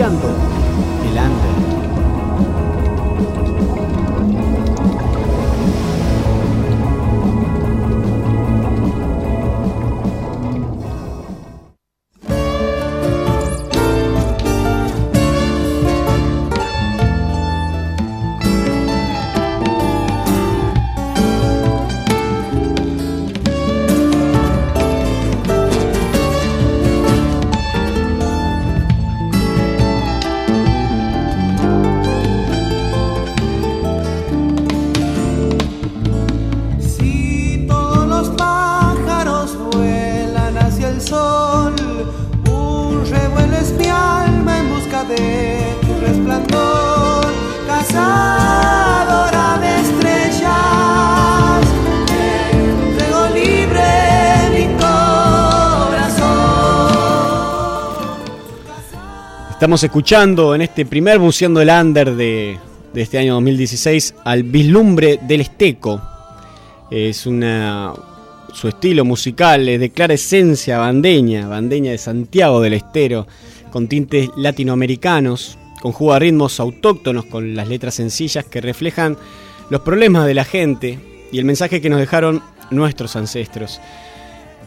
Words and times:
buceando 0.00 0.28
el. 1.04 1.79
Estamos 59.60 59.84
escuchando 59.84 60.54
en 60.54 60.62
este 60.62 60.86
primer 60.86 61.18
Buceando 61.18 61.60
el 61.60 61.68
Under 61.68 62.16
de, 62.16 62.58
de 62.94 63.02
este 63.02 63.18
año 63.18 63.34
2016 63.34 64.14
al 64.24 64.42
Vislumbre 64.42 65.20
del 65.20 65.42
Esteco. 65.42 66.00
Es 66.90 67.26
una. 67.26 67.92
Su 68.54 68.68
estilo 68.68 69.04
musical 69.04 69.68
es 69.68 69.78
de 69.78 69.90
clara 69.90 70.14
esencia 70.14 70.78
bandeña, 70.78 71.46
bandeña 71.46 71.90
de 71.90 71.98
Santiago 71.98 72.62
del 72.62 72.72
Estero, 72.72 73.26
con 73.70 73.86
tintes 73.86 74.30
latinoamericanos, 74.34 75.58
conjuga 75.82 76.18
ritmos 76.18 76.58
autóctonos 76.58 77.26
con 77.26 77.54
las 77.54 77.68
letras 77.68 77.96
sencillas 77.96 78.46
que 78.46 78.62
reflejan 78.62 79.18
los 79.68 79.82
problemas 79.82 80.26
de 80.26 80.32
la 80.32 80.44
gente 80.46 80.98
y 81.30 81.38
el 81.38 81.44
mensaje 81.44 81.82
que 81.82 81.90
nos 81.90 82.00
dejaron 82.00 82.42
nuestros 82.70 83.14
ancestros. 83.14 83.78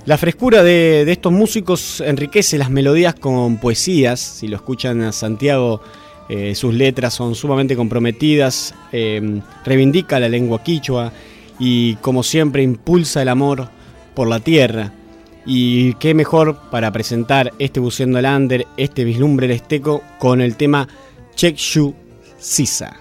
La 0.06 0.18
frescura 0.18 0.64
de, 0.64 1.10
estos 1.10 1.32
músicos 1.32 2.02
enriquece 2.02 2.58
las 2.58 2.70
melodías 2.70 3.16
con 3.16 3.58
poesías. 3.58 4.20
Si 4.20 4.50
lo 4.50 4.58
escuchan 4.58 5.02
a 5.02 5.14
Santiago, 5.14 5.82
eh, 6.28 6.56
sus 6.56 6.74
letras 6.74 7.14
son 7.14 7.36
sumamente 7.36 7.78
comprometidas, 7.78 8.76
eh, 8.92 9.40
reivindica 9.64 10.20
la 10.20 10.28
lengua 10.28 10.62
quichua 10.62 11.14
y 11.58 11.96
como 11.96 12.22
siempre 12.22 12.64
impulsa 12.64 13.22
el 13.22 13.30
amor 13.30 13.70
por 14.14 14.28
la 14.28 14.42
tierra. 14.42 14.92
Y 15.46 15.94
qué 15.96 16.14
mejor 16.14 16.58
para 16.70 16.92
presentar 16.92 17.54
este 17.58 17.80
Buceando 17.80 18.18
al 18.18 18.26
Under, 18.26 18.68
este 18.76 19.06
vislumbre 19.06 19.48
del 19.48 19.58
esteco, 19.58 20.04
con 20.20 20.42
el 20.42 20.58
tema 20.58 20.88
Check 21.36 21.56
Shu 21.56 21.94
Sisa. 22.38 22.98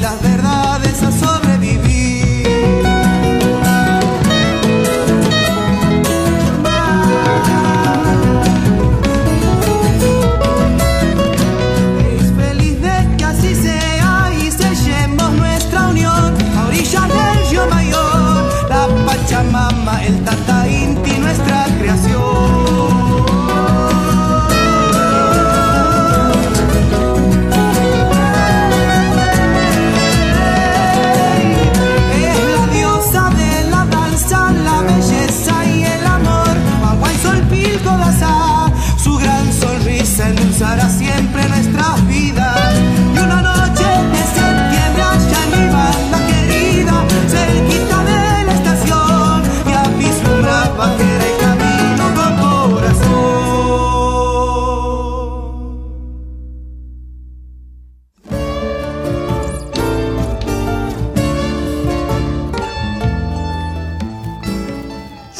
Las 0.00 0.20
verdades 0.20 0.55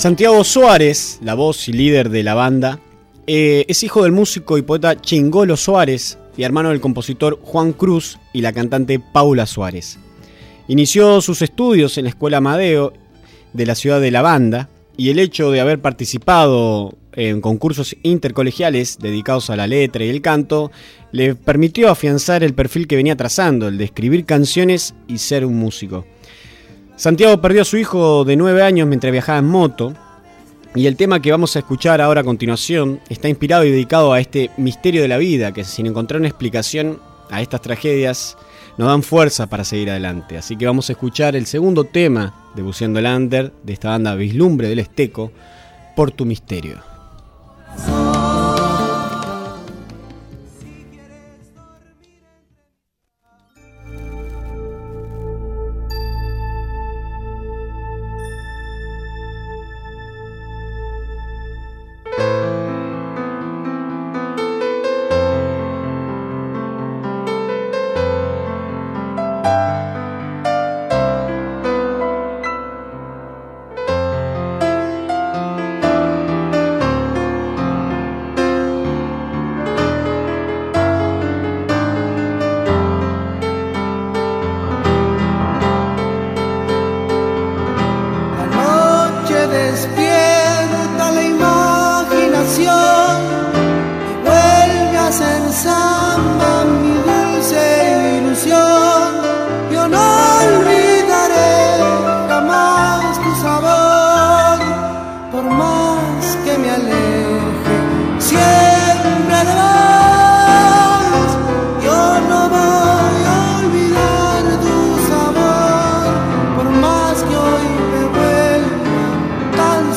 Santiago 0.07 0.45
Suárez, 0.45 1.19
la 1.21 1.35
voz 1.35 1.69
y 1.69 1.73
líder 1.73 2.11
de 2.11 2.23
la 2.23 2.35
banda, 2.35 2.79
eh, 3.27 3.65
es 3.67 3.83
hijo 3.83 4.05
del 4.05 4.13
músico 4.13 4.57
y 4.57 4.63
poeta 4.63 5.01
Chingolo 5.01 5.57
Suárez 5.57 6.17
y 6.37 6.45
hermano 6.45 6.69
del 6.69 6.81
compositor 6.81 7.41
Juan 7.43 7.73
Cruz 7.73 8.17
y 8.33 8.41
la 8.41 8.53
cantante 8.53 9.01
Paula 9.01 9.47
Suárez. 9.47 9.99
Inició 10.69 11.21
sus 11.21 11.43
estudios 11.43 11.99
en 11.99 12.05
la 12.05 12.11
Escuela 12.11 12.37
Amadeo 12.37 12.93
de 13.53 13.67
la 13.67 13.75
ciudad 13.75 14.01
de 14.01 14.13
La 14.13 14.23
Banda 14.23 14.69
y 14.97 15.11
el 15.11 15.19
hecho 15.19 15.51
de 15.51 15.61
haber 15.61 15.81
participado 15.81 16.95
en 17.15 17.41
concursos 17.41 17.97
intercolegiales 18.05 18.99
dedicados 19.01 19.51
a 19.51 19.57
la 19.57 19.67
letra 19.67 20.05
y 20.05 20.09
el 20.09 20.23
canto 20.23 20.71
le 21.11 21.35
permitió 21.35 21.91
afianzar 21.91 22.45
el 22.45 22.55
perfil 22.55 22.87
que 22.87 22.95
venía 22.95 23.17
trazando, 23.17 23.67
el 23.67 23.77
de 23.77 23.87
escribir 23.87 24.25
canciones 24.25 24.95
y 25.09 25.19
ser 25.19 25.45
un 25.45 25.57
músico. 25.57 26.07
Santiago 26.97 27.41
perdió 27.43 27.63
a 27.63 27.67
su 27.67 27.77
hijo 27.77 28.25
de 28.25 28.37
9 28.37 28.63
años 28.63 28.89
mientras 28.89 29.13
viajaba 29.13 29.39
en 29.39 29.47
moto. 29.47 29.93
Y 30.75 30.87
el 30.87 30.97
tema 30.97 31.21
que 31.21 31.31
vamos 31.31 31.57
a 31.57 31.61
escuchar 31.61 32.01
ahora 32.01 32.23
a 32.23 32.25
continuación 32.25 33.01
está 33.09 33.29
inspirado 33.29 33.65
y 33.65 33.71
dedicado 33.71 34.13
a 34.13 34.21
este 34.21 34.51
misterio 34.57 35.03
de 35.03 35.09
la 35.09 35.17
vida, 35.17 35.53
que 35.53 35.65
sin 35.65 35.87
encontrar 35.87 36.21
una 36.21 36.29
explicación 36.29 36.99
a 37.31 37.41
estas 37.43 37.61
tragedias 37.61 38.37
nos 38.77 38.89
dan 38.89 39.03
fuerza 39.03 39.47
para 39.47 39.65
seguir 39.65 39.91
adelante. 39.91 40.37
Así 40.37 40.57
que 40.57 40.67
vamos 40.67 40.89
a 40.89 40.93
escuchar 40.93 41.37
el 41.37 41.47
segundo 41.47 41.85
tema 41.85 42.35
de 42.55 42.63
Buceando 42.63 42.99
el 42.99 43.07
Under 43.07 43.53
de 43.63 43.73
esta 43.73 43.91
banda 43.91 44.15
Vislumbre 44.15 44.69
del 44.69 44.79
Esteco, 44.79 45.33
Por 45.95 46.11
tu 46.11 46.25
Misterio. 46.25 46.79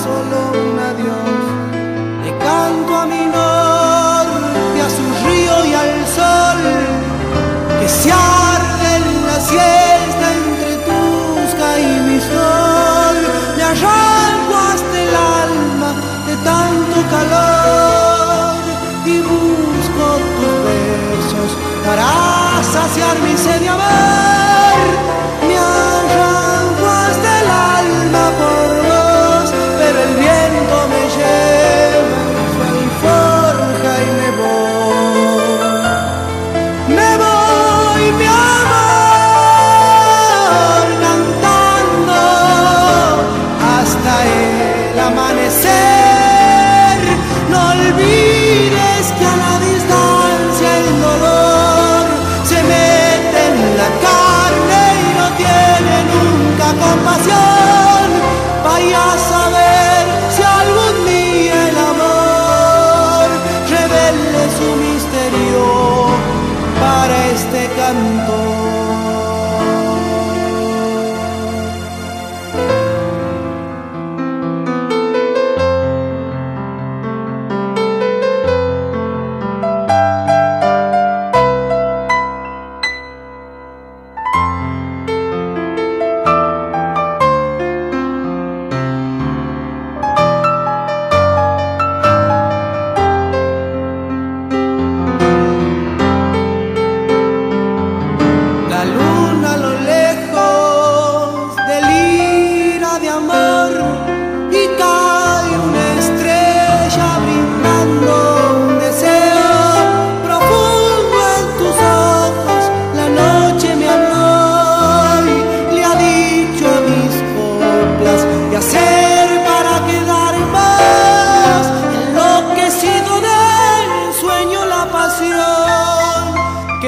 solo 0.03 0.51
un 0.51 0.79
adiós. 0.79 1.28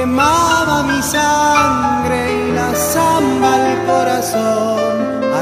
quemaba 0.02 0.82
mi 0.82 1.00
sangre 1.04 2.20
y 2.34 2.52
la 2.54 2.74
samba 2.74 3.54
al 3.54 3.86
corazón, 3.86 4.80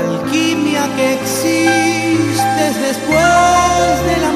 alquimia 0.01 0.83
que 0.97 1.13
existes 1.13 2.71
después 2.87 3.93
de 4.09 4.17
la 4.25 4.31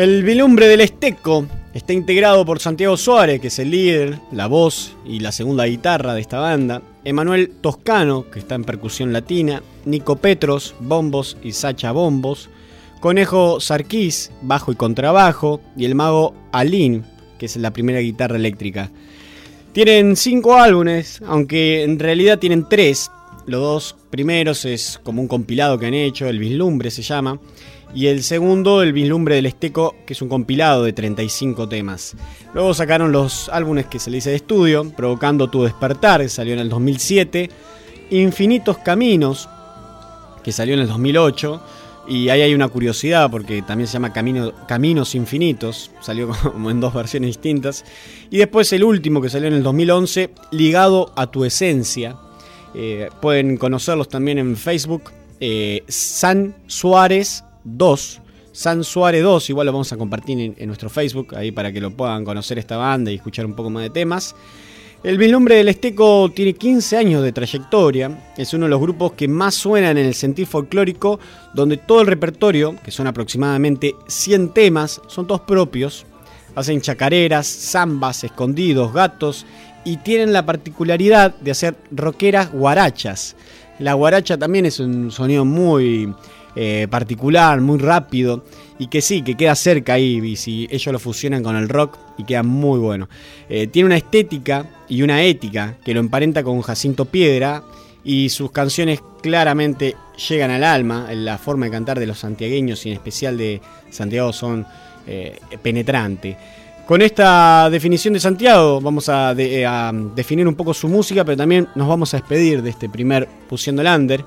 El 0.00 0.22
bilumbre 0.22 0.66
del 0.66 0.80
Esteco 0.80 1.46
está 1.74 1.92
integrado 1.92 2.46
por 2.46 2.58
Santiago 2.58 2.96
Suárez, 2.96 3.38
que 3.38 3.48
es 3.48 3.58
el 3.58 3.70
líder, 3.70 4.18
la 4.32 4.46
voz 4.46 4.96
y 5.04 5.20
la 5.20 5.30
segunda 5.30 5.66
guitarra 5.66 6.14
de 6.14 6.22
esta 6.22 6.38
banda, 6.38 6.80
Emanuel 7.04 7.50
Toscano, 7.60 8.24
que 8.30 8.38
está 8.38 8.54
en 8.54 8.64
percusión 8.64 9.12
latina, 9.12 9.62
Nico 9.84 10.16
Petros, 10.16 10.74
bombos 10.80 11.36
y 11.42 11.52
Sacha 11.52 11.92
bombos, 11.92 12.48
Conejo 13.00 13.60
Sarkis, 13.60 14.32
bajo 14.40 14.72
y 14.72 14.76
contrabajo, 14.76 15.60
y 15.76 15.84
el 15.84 15.94
mago 15.94 16.32
Alin, 16.50 17.04
que 17.38 17.44
es 17.44 17.56
la 17.56 17.70
primera 17.70 18.00
guitarra 18.00 18.36
eléctrica. 18.36 18.90
Tienen 19.74 20.16
cinco 20.16 20.54
álbumes, 20.54 21.20
aunque 21.26 21.82
en 21.82 21.98
realidad 21.98 22.38
tienen 22.38 22.66
tres. 22.70 23.10
Los 23.44 23.60
dos 23.60 23.96
primeros 24.08 24.64
es 24.64 24.98
como 25.02 25.20
un 25.20 25.28
compilado 25.28 25.78
que 25.78 25.84
han 25.84 25.94
hecho, 25.94 26.26
el 26.26 26.38
Vislumbre 26.38 26.90
se 26.90 27.02
llama, 27.02 27.38
y 27.94 28.06
el 28.06 28.22
segundo, 28.22 28.82
el 28.82 28.92
Vislumbre 28.92 29.34
del 29.34 29.46
Esteco, 29.46 29.96
que 30.06 30.12
es 30.12 30.22
un 30.22 30.28
compilado 30.28 30.84
de 30.84 30.92
35 30.92 31.68
temas. 31.68 32.14
Luego 32.54 32.72
sacaron 32.72 33.10
los 33.10 33.48
álbumes 33.48 33.86
que 33.86 33.98
se 33.98 34.10
le 34.10 34.18
dice 34.18 34.30
de 34.30 34.36
estudio, 34.36 34.88
Provocando 34.90 35.50
tu 35.50 35.64
despertar, 35.64 36.20
que 36.20 36.28
salió 36.28 36.54
en 36.54 36.60
el 36.60 36.68
2007, 36.68 37.50
Infinitos 38.10 38.78
Caminos, 38.78 39.48
que 40.44 40.52
salió 40.52 40.74
en 40.74 40.80
el 40.80 40.88
2008, 40.88 41.62
y 42.08 42.28
ahí 42.28 42.42
hay 42.42 42.54
una 42.54 42.68
curiosidad 42.68 43.30
porque 43.30 43.62
también 43.62 43.86
se 43.86 43.94
llama 43.94 44.12
Caminos 44.12 45.14
Infinitos, 45.14 45.90
salió 46.00 46.30
como 46.42 46.70
en 46.70 46.80
dos 46.80 46.94
versiones 46.94 47.28
distintas. 47.28 47.84
Y 48.30 48.38
después 48.38 48.72
el 48.72 48.84
último 48.84 49.20
que 49.20 49.28
salió 49.28 49.48
en 49.48 49.54
el 49.54 49.62
2011, 49.62 50.30
Ligado 50.52 51.12
a 51.16 51.28
tu 51.28 51.44
Esencia. 51.44 52.16
Eh, 52.74 53.08
pueden 53.20 53.56
conocerlos 53.56 54.08
también 54.08 54.38
en 54.38 54.56
Facebook, 54.56 55.10
eh, 55.40 55.82
San 55.88 56.54
Suárez 56.68 57.42
2. 57.76 58.20
San 58.52 58.82
Suárez 58.82 59.22
2, 59.22 59.50
igual 59.50 59.66
lo 59.66 59.72
vamos 59.72 59.92
a 59.92 59.96
compartir 59.96 60.54
en, 60.56 60.66
nuestro 60.66 60.90
Facebook, 60.90 61.34
ahí 61.36 61.52
para 61.52 61.72
que 61.72 61.80
lo 61.80 61.92
puedan 61.92 62.24
conocer 62.24 62.58
esta 62.58 62.76
banda 62.76 63.10
y 63.10 63.14
escuchar 63.14 63.46
un 63.46 63.54
poco 63.54 63.70
más 63.70 63.84
de 63.84 63.90
temas. 63.90 64.34
El 65.02 65.16
Vislumbre 65.16 65.54
del 65.54 65.68
Esteco 65.68 66.30
tiene 66.34 66.52
15 66.52 66.96
años 66.96 67.22
de 67.22 67.32
trayectoria, 67.32 68.32
es 68.36 68.52
uno 68.52 68.66
de 68.66 68.70
los 68.70 68.80
grupos 68.80 69.12
que 69.12 69.28
más 69.28 69.54
suenan 69.54 69.96
en 69.96 70.04
el 70.04 70.14
sentir 70.14 70.46
folclórico, 70.46 71.18
donde 71.54 71.78
todo 71.78 72.02
el 72.02 72.06
repertorio, 72.06 72.76
que 72.84 72.90
son 72.90 73.06
aproximadamente 73.06 73.94
100 74.08 74.52
temas, 74.52 75.00
son 75.06 75.26
todos 75.26 75.40
propios. 75.42 76.04
Hacen 76.54 76.80
chacareras, 76.80 77.46
zambas, 77.46 78.24
escondidos, 78.24 78.92
gatos 78.92 79.46
y 79.84 79.96
tienen 79.98 80.32
la 80.32 80.44
particularidad 80.44 81.34
de 81.36 81.52
hacer 81.52 81.76
rockeras 81.92 82.52
guarachas. 82.52 83.36
La 83.78 83.94
guaracha 83.94 84.36
también 84.36 84.66
es 84.66 84.80
un 84.80 85.10
sonido 85.10 85.44
muy 85.44 86.12
eh, 86.56 86.88
particular, 86.90 87.60
muy 87.60 87.78
rápido 87.78 88.44
y 88.78 88.88
que 88.88 89.02
sí, 89.02 89.22
que 89.22 89.36
queda 89.36 89.54
cerca 89.54 89.94
ahí 89.94 90.20
y 90.24 90.36
si 90.36 90.66
ellos 90.70 90.92
lo 90.92 90.98
fusionan 90.98 91.42
con 91.42 91.54
el 91.54 91.68
rock 91.68 91.98
y 92.18 92.24
queda 92.24 92.42
muy 92.42 92.78
bueno. 92.78 93.08
Eh, 93.48 93.66
tiene 93.66 93.86
una 93.86 93.96
estética 93.96 94.66
y 94.88 95.02
una 95.02 95.22
ética 95.22 95.76
que 95.84 95.94
lo 95.94 96.00
emparenta 96.00 96.42
con 96.42 96.60
Jacinto 96.62 97.04
Piedra 97.04 97.62
y 98.02 98.30
sus 98.30 98.50
canciones 98.50 99.00
claramente 99.22 99.96
llegan 100.28 100.50
al 100.50 100.64
alma, 100.64 101.08
la 101.12 101.38
forma 101.38 101.66
de 101.66 101.72
cantar 101.72 102.00
de 102.00 102.06
los 102.06 102.18
santiagueños 102.18 102.84
y 102.86 102.88
en 102.88 102.94
especial 102.94 103.36
de 103.36 103.60
Santiago 103.90 104.32
son 104.32 104.66
eh, 105.06 105.38
penetrantes. 105.62 106.36
Con 106.86 107.02
esta 107.02 107.70
definición 107.70 108.14
de 108.14 108.20
Santiago 108.20 108.80
vamos 108.80 109.08
a, 109.08 109.28
a, 109.28 109.92
definir 110.14 110.48
un 110.48 110.56
poco 110.56 110.74
su 110.74 110.88
música, 110.88 111.24
pero 111.24 111.36
también 111.36 111.68
nos 111.74 111.86
vamos 111.86 112.12
a 112.14 112.16
despedir 112.16 112.62
de 112.62 112.70
este 112.70 112.88
primer 112.88 113.28
Pusiendo 113.48 113.82
el 113.82 113.88
Under. 113.88 114.24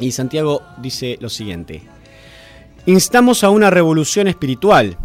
Y 0.00 0.12
Santiago 0.12 0.62
dice 0.78 1.18
lo 1.20 1.28
siguiente. 1.28 1.82
Instamos 2.86 3.44
a 3.44 3.50
una 3.50 3.70
revolución 3.70 4.28
espiritual 4.28 4.96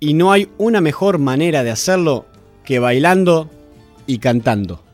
y 0.00 0.14
no 0.14 0.32
hay 0.32 0.48
una 0.58 0.80
mejor 0.80 1.18
manera 1.18 1.62
de 1.64 1.70
hacerlo 1.70 2.26
que 2.64 2.78
bailando 2.78 3.50
y 4.06 4.18
cantando. 4.18 4.87